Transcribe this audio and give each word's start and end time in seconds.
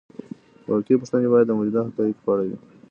واقعي 0.69 0.99
پوښتنې 1.01 1.27
باید 1.33 1.45
د 1.49 1.51
موجودو 1.57 1.85
حقایقو 1.87 2.23
په 2.25 2.29
اړه 2.33 2.43
وي. 2.47 2.57